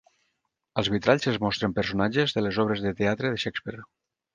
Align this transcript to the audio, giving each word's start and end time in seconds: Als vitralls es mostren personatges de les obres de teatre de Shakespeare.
Als 0.83 0.89
vitralls 0.93 1.29
es 1.33 1.37
mostren 1.45 1.77
personatges 1.77 2.37
de 2.39 2.47
les 2.47 2.61
obres 2.67 2.87
de 2.89 2.97
teatre 3.05 3.37
de 3.37 3.43
Shakespeare. 3.47 3.91